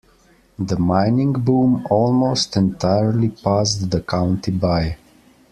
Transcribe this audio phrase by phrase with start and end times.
[0.57, 4.97] The mining boom almost entirely passed the county by.